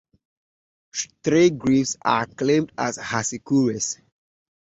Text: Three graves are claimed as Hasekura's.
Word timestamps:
Three 1.23 1.51
graves 1.51 1.95
are 2.01 2.25
claimed 2.25 2.71
as 2.75 2.97
Hasekura's. 2.97 3.99